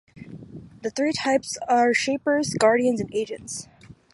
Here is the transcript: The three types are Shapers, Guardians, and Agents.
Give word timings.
The 0.81 0.89
three 0.89 1.13
types 1.13 1.59
are 1.69 1.93
Shapers, 1.93 2.55
Guardians, 2.55 2.99
and 2.99 3.13
Agents. 3.13 3.67